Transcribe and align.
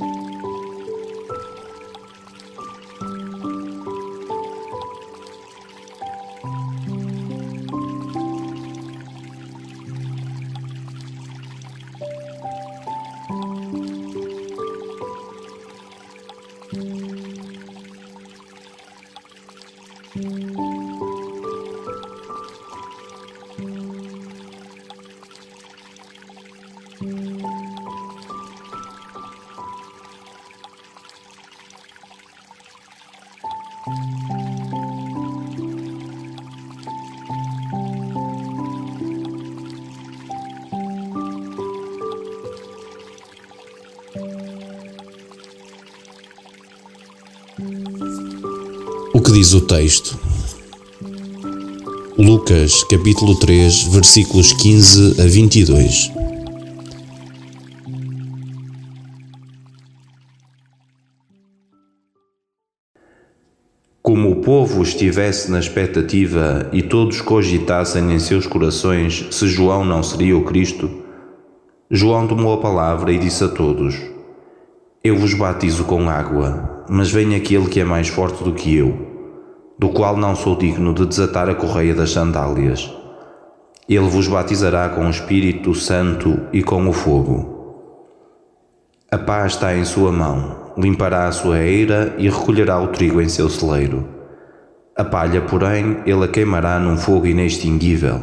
O 0.00 0.01
diz 49.32 49.54
o 49.54 49.62
texto? 49.62 50.18
Lucas, 52.18 52.84
capítulo 52.84 53.34
3, 53.34 53.84
versículos 53.84 54.52
15 54.52 55.22
a 55.22 55.24
22. 55.24 56.12
Como 64.02 64.32
o 64.32 64.36
povo 64.42 64.82
estivesse 64.82 65.50
na 65.50 65.58
expectativa 65.58 66.68
e 66.70 66.82
todos 66.82 67.22
cogitassem 67.22 68.12
em 68.12 68.18
seus 68.18 68.46
corações 68.46 69.28
se 69.30 69.48
João 69.48 69.82
não 69.82 70.02
seria 70.02 70.36
o 70.36 70.44
Cristo, 70.44 70.90
João 71.90 72.28
tomou 72.28 72.52
a 72.52 72.60
palavra 72.60 73.10
e 73.10 73.18
disse 73.18 73.42
a 73.44 73.48
todos: 73.48 73.96
Eu 75.02 75.16
vos 75.16 75.32
batizo 75.32 75.84
com 75.84 76.10
água, 76.10 76.84
mas 76.86 77.10
vem 77.10 77.34
aquele 77.34 77.68
que 77.68 77.80
é 77.80 77.84
mais 77.84 78.08
forte 78.08 78.44
do 78.44 78.52
que 78.52 78.76
eu, 78.76 79.11
do 79.78 79.88
qual 79.90 80.16
não 80.16 80.36
sou 80.36 80.56
digno 80.56 80.94
de 80.94 81.06
desatar 81.06 81.48
a 81.48 81.54
correia 81.54 81.94
das 81.94 82.10
sandálias. 82.10 82.92
Ele 83.88 84.08
vos 84.08 84.28
batizará 84.28 84.88
com 84.88 85.06
o 85.06 85.10
Espírito 85.10 85.74
Santo 85.74 86.40
e 86.52 86.62
com 86.62 86.88
o 86.88 86.92
fogo. 86.92 87.52
A 89.10 89.18
paz 89.18 89.52
está 89.52 89.76
em 89.76 89.84
sua 89.84 90.10
mão, 90.10 90.72
limpará 90.76 91.26
a 91.26 91.32
sua 91.32 91.58
eira 91.58 92.14
e 92.16 92.28
recolherá 92.28 92.80
o 92.80 92.88
trigo 92.88 93.20
em 93.20 93.28
seu 93.28 93.48
celeiro. 93.50 94.08
A 94.96 95.04
palha, 95.04 95.42
porém, 95.42 95.98
ele 96.06 96.24
a 96.24 96.28
queimará 96.28 96.78
num 96.78 96.96
fogo 96.96 97.26
inextinguível. 97.26 98.22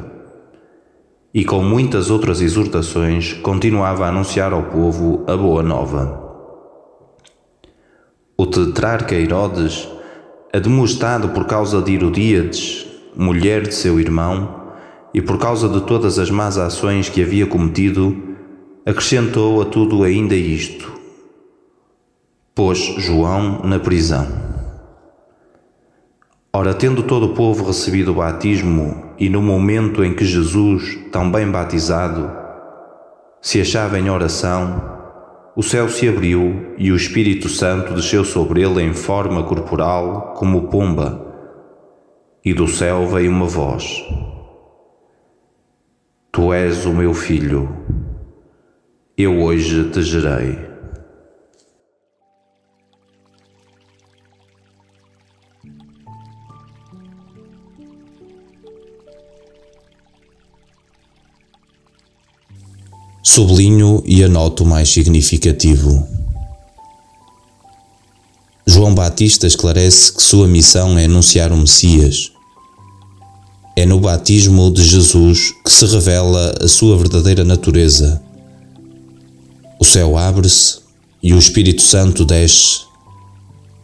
E 1.33 1.45
com 1.45 1.61
muitas 1.61 2.09
outras 2.09 2.41
exortações, 2.41 3.33
continuava 3.33 4.05
a 4.05 4.09
anunciar 4.09 4.53
ao 4.53 4.63
povo 4.63 5.23
a 5.27 5.37
boa 5.37 5.61
nova. 5.61 6.27
O 8.35 8.47
tetrarca 8.47 9.13
Herodes, 9.13 9.87
admoestado 10.51 11.29
por 11.29 11.45
causa 11.45 11.81
de 11.81 11.93
Herodíades, 11.93 12.85
mulher 13.15 13.67
de 13.67 13.73
seu 13.73 13.99
irmão, 13.99 14.57
e 15.13 15.21
por 15.21 15.37
causa 15.37 15.67
de 15.67 15.81
todas 15.81 16.19
as 16.19 16.29
más 16.29 16.57
ações 16.57 17.09
que 17.09 17.21
havia 17.21 17.45
cometido, 17.45 18.15
acrescentou 18.85 19.61
a 19.61 19.65
tudo 19.65 20.03
ainda 20.03 20.35
isto: 20.35 20.91
pôs 22.55 22.79
João 22.97 23.61
na 23.63 23.79
prisão. 23.79 24.27
Ora, 26.51 26.73
tendo 26.73 27.03
todo 27.03 27.27
o 27.27 27.33
povo 27.33 27.65
recebido 27.65 28.11
o 28.11 28.15
batismo, 28.15 29.13
e 29.19 29.29
no 29.29 29.41
momento 29.41 30.03
em 30.03 30.15
que 30.15 30.25
Jesus, 30.25 30.97
tão 31.11 31.31
bem 31.31 31.49
batizado, 31.49 32.31
se 33.41 33.61
achava 33.61 33.99
em 33.99 34.09
oração, 34.09 34.98
o 35.59 35.61
céu 35.61 35.89
se 35.89 36.07
abriu 36.07 36.73
e 36.77 36.89
o 36.89 36.95
Espírito 36.95 37.49
Santo 37.49 37.93
desceu 37.93 38.23
sobre 38.23 38.61
ele 38.61 38.81
em 38.81 38.93
forma 38.93 39.43
corporal, 39.43 40.33
como 40.37 40.69
pomba, 40.69 41.35
e 42.45 42.53
do 42.53 42.65
céu 42.65 43.05
veio 43.05 43.29
uma 43.29 43.45
voz: 43.45 44.05
Tu 46.31 46.53
és 46.53 46.85
o 46.85 46.93
meu 46.93 47.13
filho, 47.13 47.67
eu 49.17 49.41
hoje 49.41 49.89
te 49.89 50.01
gerei. 50.01 50.68
Sublinho 63.29 64.01
e 64.07 64.23
anoto 64.23 64.63
o 64.63 64.67
mais 64.67 64.89
significativo. 64.89 66.03
João 68.65 68.95
Batista 68.95 69.45
esclarece 69.45 70.11
que 70.11 70.23
sua 70.23 70.47
missão 70.47 70.97
é 70.97 71.05
anunciar 71.05 71.51
o 71.51 71.57
Messias. 71.57 72.31
É 73.75 73.85
no 73.85 73.99
batismo 73.99 74.71
de 74.71 74.83
Jesus 74.83 75.53
que 75.63 75.71
se 75.71 75.85
revela 75.85 76.55
a 76.59 76.67
sua 76.67 76.97
verdadeira 76.97 77.43
natureza. 77.43 78.19
O 79.79 79.85
céu 79.85 80.17
abre-se 80.17 80.79
e 81.21 81.31
o 81.31 81.37
Espírito 81.37 81.83
Santo 81.83 82.25
desce 82.25 82.79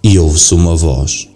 e 0.03 0.17
ouve-se 0.17 0.55
uma 0.55 0.75
voz. 0.75 1.29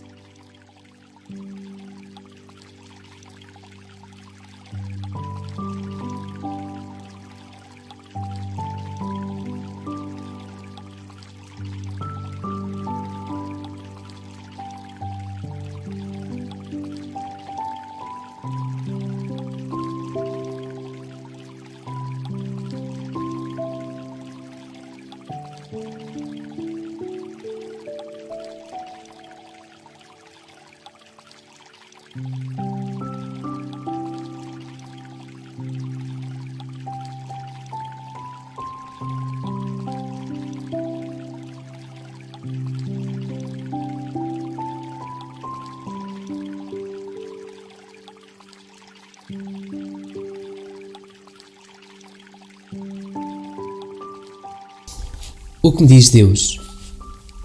O 55.69 55.71
que 55.71 55.83
me 55.83 55.87
diz 55.87 56.09
Deus? 56.09 56.59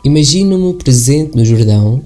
Imagino-me 0.03 0.73
presente 0.73 1.37
no 1.37 1.45
Jordão, 1.45 2.01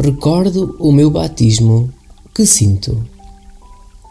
recordo 0.00 0.74
o 0.78 0.90
meu 0.90 1.10
batismo, 1.10 1.92
que 2.34 2.46
sinto. 2.46 3.06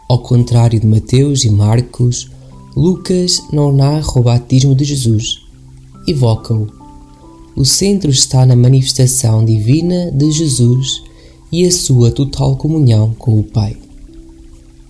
Ao 0.08 0.20
contrário 0.20 0.78
de 0.78 0.86
Mateus 0.86 1.42
e 1.42 1.50
Marcos, 1.50 2.30
Lucas 2.76 3.42
não 3.52 3.72
narra 3.72 4.12
o 4.16 4.22
batismo 4.22 4.76
de 4.76 4.84
Jesus, 4.84 5.40
evoca-o. 6.06 6.68
O 7.56 7.64
centro 7.64 8.12
está 8.12 8.46
na 8.46 8.54
manifestação 8.54 9.44
divina 9.44 10.12
de 10.12 10.30
Jesus 10.30 11.02
e 11.50 11.66
a 11.66 11.72
sua 11.72 12.12
total 12.12 12.54
comunhão 12.54 13.12
com 13.18 13.40
o 13.40 13.42
Pai. 13.42 13.76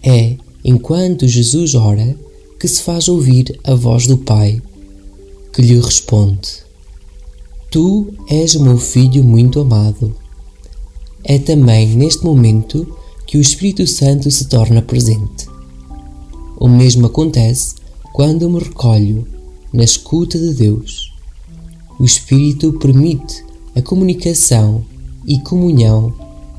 É, 0.02 0.36
enquanto 0.62 1.26
Jesus 1.26 1.74
ora, 1.74 2.14
que 2.60 2.68
se 2.68 2.82
faz 2.82 3.08
ouvir 3.08 3.58
a 3.64 3.74
voz 3.74 4.06
do 4.06 4.18
Pai, 4.18 4.60
que 5.54 5.62
lhe 5.62 5.80
responde: 5.80 6.64
Tu 7.70 8.12
és 8.28 8.56
o 8.56 8.62
meu 8.62 8.76
filho 8.76 9.22
muito 9.22 9.60
amado. 9.60 10.14
É 11.22 11.38
também 11.38 11.88
neste 11.94 12.24
momento 12.24 12.86
que 13.26 13.38
o 13.38 13.40
Espírito 13.40 13.86
Santo 13.86 14.30
se 14.30 14.46
torna 14.46 14.82
presente. 14.82 15.46
O 16.58 16.68
mesmo 16.68 17.06
acontece 17.06 17.76
quando 18.12 18.50
me 18.50 18.58
recolho 18.58 19.26
na 19.72 19.84
escuta 19.84 20.38
de 20.38 20.54
Deus. 20.54 21.12
O 21.98 22.04
Espírito 22.04 22.72
permite 22.74 23.44
a 23.76 23.80
comunicação 23.80 24.84
e 25.26 25.38
comunhão, 25.40 26.12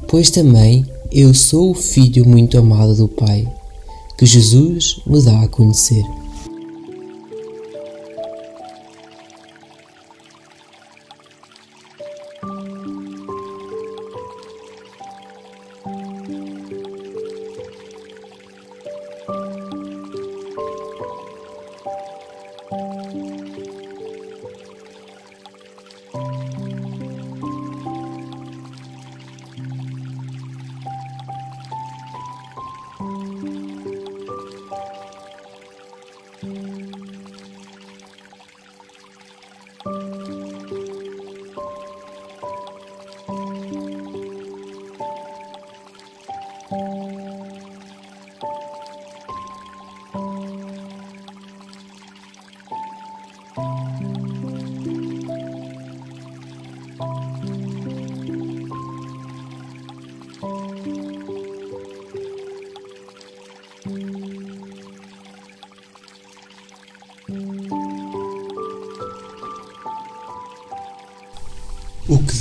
pois 0.07 0.31
também 0.31 0.85
eu 1.11 1.33
sou 1.33 1.71
o 1.71 1.75
Filho 1.75 2.25
muito 2.25 2.57
amado 2.57 2.95
do 2.95 3.07
Pai, 3.07 3.47
que 4.17 4.25
Jesus 4.25 5.01
me 5.05 5.21
dá 5.21 5.41
a 5.41 5.47
conhecer. 5.47 6.03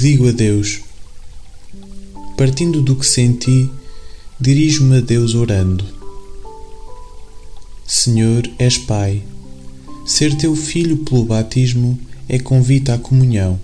Digo 0.05 0.29
a 0.29 0.33
Deus? 0.33 0.83
Partindo 2.37 2.83
do 2.83 2.95
que 2.95 3.07
senti, 3.07 3.71
dirijo-me 4.39 4.99
a 4.99 5.01
Deus 5.01 5.35
orando. 5.35 5.83
Senhor, 7.87 8.43
és 8.59 8.77
Pai. 8.77 9.23
Ser 10.05 10.37
teu 10.37 10.55
filho 10.55 10.99
pelo 10.99 11.25
batismo 11.25 11.99
é 12.29 12.39
convite 12.39 12.91
à 12.91 12.99
comunhão. 12.99 13.59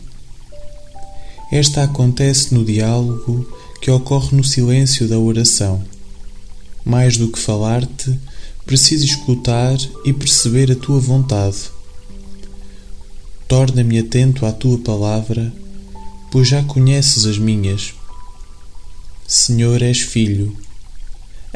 Esta 1.53 1.85
acontece 1.85 2.55
no 2.55 2.65
diálogo 2.65 3.47
que 3.83 3.91
ocorre 3.91 4.35
no 4.35 4.43
silêncio 4.43 5.07
da 5.07 5.19
oração. 5.19 5.85
Mais 6.83 7.19
do 7.19 7.29
que 7.29 7.39
falar-te, 7.39 8.19
preciso 8.65 9.05
escutar 9.05 9.77
e 10.07 10.13
perceber 10.15 10.73
a 10.73 10.75
tua 10.75 11.01
vontade. 11.01 11.71
Torna-me 13.47 13.99
atento 13.99 14.47
à 14.47 14.53
tua 14.53 14.79
palavra 14.79 15.60
pois 16.31 16.49
já 16.49 16.63
conheces 16.63 17.27
as 17.27 17.39
minhas. 17.39 17.95
Senhor, 19.27 19.83
és 19.83 20.01
filho. 20.01 20.57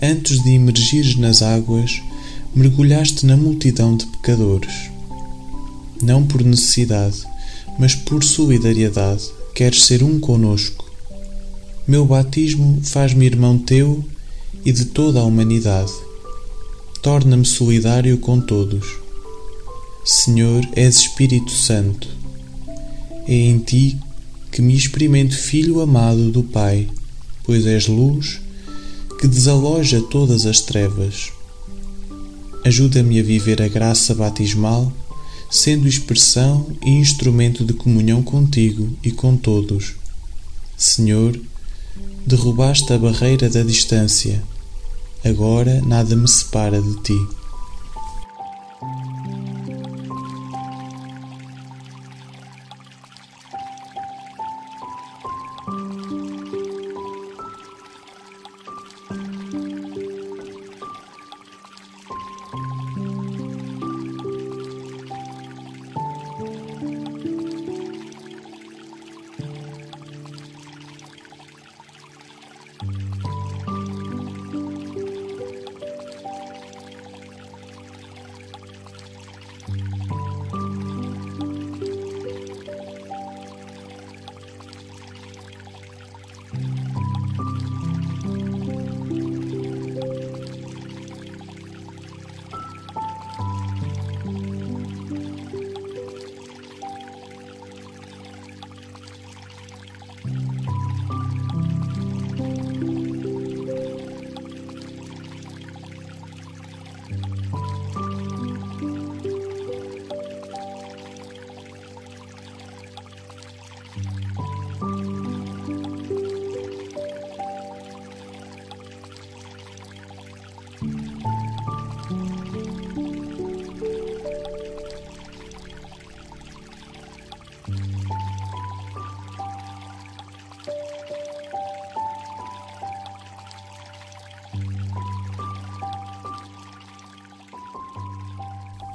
Antes 0.01 0.43
de 0.43 0.51
emergires 0.51 1.17
nas 1.17 1.43
águas, 1.43 2.03
mergulhaste 2.55 3.27
na 3.27 3.37
multidão 3.37 3.97
de 3.97 4.07
pecadores. 4.07 4.91
Não 6.03 6.27
por 6.27 6.43
necessidade, 6.43 7.23
mas 7.79 7.95
por 7.95 8.23
solidariedade, 8.23 9.31
queres 9.55 9.85
ser 9.85 10.03
um 10.03 10.19
conosco. 10.19 10.85
Meu 11.87 12.05
batismo 12.05 12.81
faz-me 12.83 13.27
irmão 13.27 13.59
teu 13.59 14.05
e 14.65 14.73
de 14.73 14.87
toda 14.87 15.21
a 15.21 15.25
humanidade. 15.25 15.93
Torna-me 17.03 17.45
solidário 17.45 18.17
com 18.19 18.41
todos. 18.41 18.87
Senhor, 20.05 20.67
és 20.75 20.97
Espírito 20.97 21.51
Santo. 21.51 22.09
É 23.27 23.35
em 23.35 23.59
ti 23.59 23.99
que 24.55 24.63
me 24.63 24.77
experimento 24.77 25.37
filho 25.37 25.81
amado 25.81 26.31
do 26.31 26.41
Pai, 26.41 26.89
pois 27.43 27.67
és 27.67 27.89
luz 27.89 28.41
que 29.19 29.27
desaloja 29.27 30.01
todas 30.01 30.47
as 30.47 30.61
trevas. 30.61 31.33
Ajuda-me 32.65 33.19
a 33.19 33.23
viver 33.25 33.61
a 33.61 33.67
graça 33.67 34.15
batismal, 34.15 34.93
sendo 35.51 35.89
expressão 35.89 36.69
e 36.85 36.91
instrumento 36.91 37.65
de 37.65 37.73
comunhão 37.73 38.23
contigo 38.23 38.97
e 39.03 39.11
com 39.11 39.37
todos. 39.37 39.95
Senhor, 40.77 41.37
derrubaste 42.25 42.93
a 42.93 42.99
barreira 42.99 43.51
da 43.51 43.65
distância. 43.65 44.41
Agora 45.25 45.83
nada 45.83 46.15
me 46.15 46.29
separa 46.29 46.81
de 46.81 46.95
ti. 47.03 47.27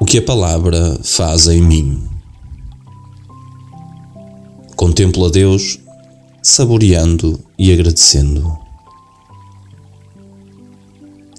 Que 0.10 0.18
a 0.18 0.24
palavra 0.24 1.00
faz 1.04 1.48
em 1.48 1.62
mim. 1.62 2.02
Contemplo 4.76 5.28
a 5.28 5.30
Deus, 5.30 5.78
saboreando 6.42 7.40
e 7.60 7.72
agradecendo. 7.72 8.58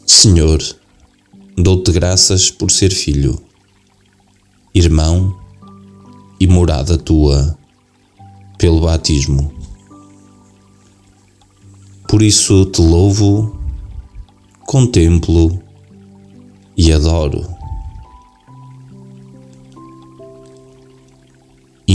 Senhor, 0.07 0.63
dou-te 1.59 1.91
graças 1.91 2.49
por 2.49 2.71
ser 2.71 2.93
filho, 2.93 3.43
irmão 4.73 5.37
e 6.39 6.47
morada 6.47 6.97
tua 6.97 7.59
pelo 8.57 8.83
batismo. 8.83 9.53
Por 12.09 12.23
isso 12.23 12.67
te 12.67 12.81
louvo, 12.81 13.59
contemplo 14.65 15.61
e 16.77 16.93
adoro. 16.93 17.60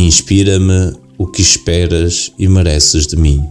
Inspira-me 0.06 0.96
o 1.18 1.26
que 1.26 1.42
esperas 1.42 2.32
e 2.38 2.48
mereces 2.48 3.08
de 3.08 3.16
mim. 3.16 3.44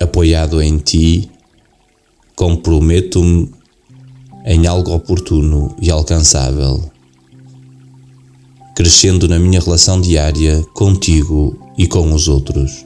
Apoiado 0.00 0.60
em 0.60 0.76
ti, 0.76 1.30
comprometo-me 2.34 3.48
em 4.44 4.66
algo 4.66 4.92
oportuno 4.92 5.72
e 5.80 5.88
alcançável, 5.88 6.90
crescendo 8.74 9.28
na 9.28 9.38
minha 9.38 9.60
relação 9.60 10.00
diária 10.00 10.64
contigo 10.74 11.56
e 11.78 11.86
com 11.86 12.12
os 12.12 12.26
outros. 12.26 12.84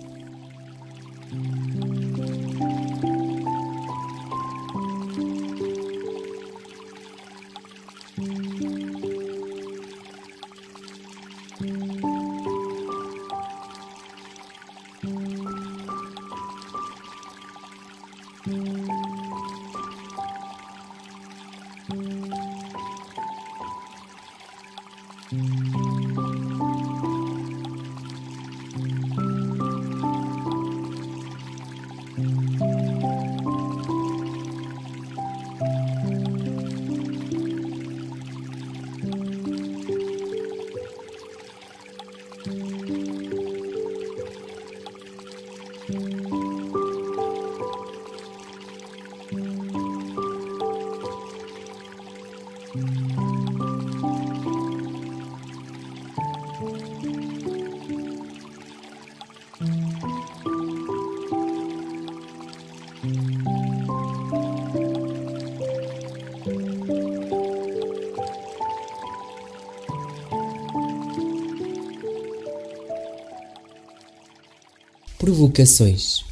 Provocações 75.24 76.22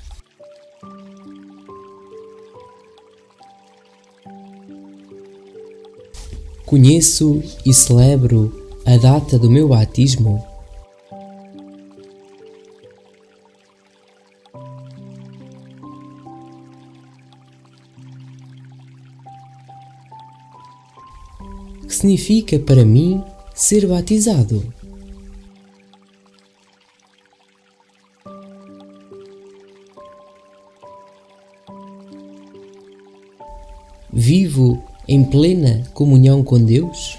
Conheço 6.66 7.42
e 7.64 7.72
celebro 7.72 8.68
a 8.84 8.98
data 8.98 9.38
do 9.38 9.50
meu 9.50 9.66
batismo. 9.66 10.46
Que 21.88 21.94
significa 21.94 22.58
para 22.58 22.84
mim 22.84 23.24
ser 23.54 23.86
batizado? 23.86 24.81
Vivo 34.24 34.80
em 35.08 35.24
plena 35.24 35.82
comunhão 35.92 36.44
com 36.44 36.56
Deus? 36.56 37.18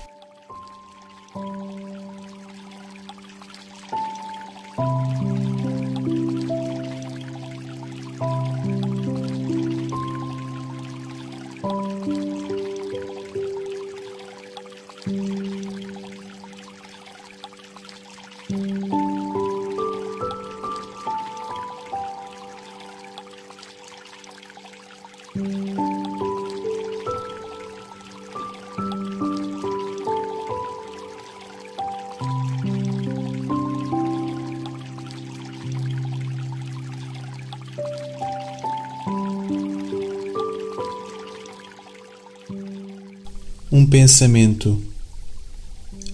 Pensamento. 43.93 44.81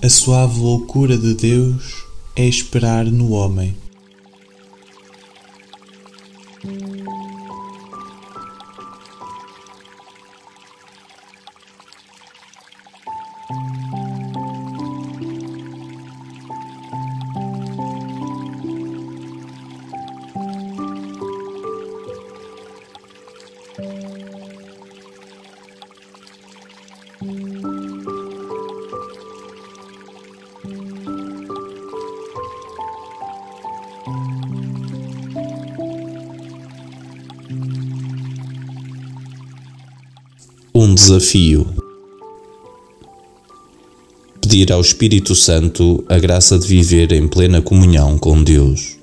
A 0.03 0.09
suave 0.09 0.59
loucura 0.59 1.17
de 1.17 1.33
Deus 1.33 2.03
é 2.35 2.45
esperar 2.45 3.05
no 3.05 3.31
homem. 3.31 3.73
Um 40.73 40.95
desafio. 40.95 41.67
Pedir 44.41 44.71
ao 44.71 44.81
Espírito 44.81 45.35
Santo 45.35 46.03
a 46.07 46.17
graça 46.17 46.57
de 46.57 46.67
viver 46.67 47.11
em 47.11 47.27
plena 47.27 47.61
comunhão 47.61 48.17
com 48.17 48.41
Deus. 48.43 48.98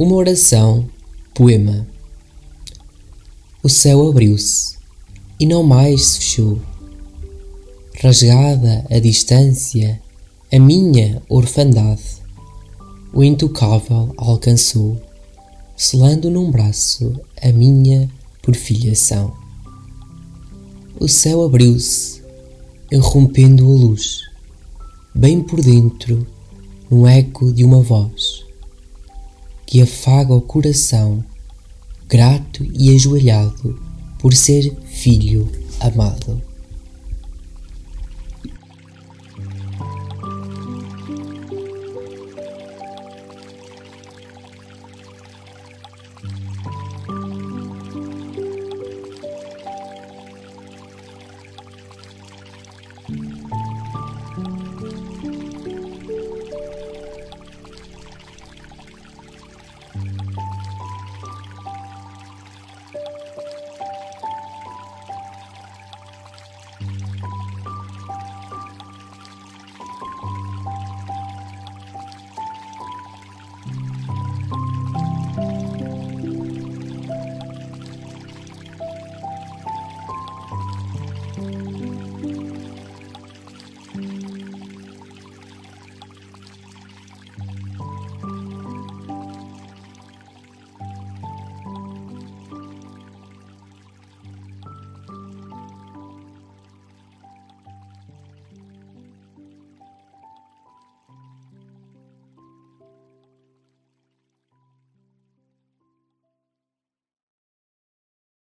Uma 0.00 0.14
oração, 0.14 0.88
poema. 1.34 1.84
O 3.64 3.68
céu 3.68 4.08
abriu-se 4.08 4.76
e 5.40 5.44
não 5.44 5.64
mais 5.64 6.10
se 6.10 6.18
fechou. 6.18 6.60
Rasgada 8.00 8.86
a 8.88 9.00
distância, 9.00 10.00
a 10.52 10.58
minha 10.60 11.20
orfandade, 11.28 12.22
o 13.12 13.24
intocável 13.24 14.14
alcançou, 14.16 15.02
selando 15.76 16.30
num 16.30 16.48
braço 16.48 17.20
a 17.42 17.50
minha 17.50 18.08
porfilhação. 18.40 19.34
o 21.00 21.08
céu 21.08 21.44
abriu-se, 21.44 22.22
irrompendo 22.92 23.64
a 23.64 23.74
luz, 23.74 24.20
bem 25.12 25.42
por 25.42 25.60
dentro, 25.60 26.24
no 26.88 27.04
eco 27.04 27.52
de 27.52 27.64
uma 27.64 27.80
voz 27.80 28.46
que 29.68 29.82
afaga 29.82 30.32
o 30.32 30.40
coração, 30.40 31.22
grato 32.08 32.64
e 32.72 32.94
ajoelhado 32.94 33.78
por 34.18 34.32
ser 34.32 34.74
filho 34.86 35.46
amado. 35.78 36.47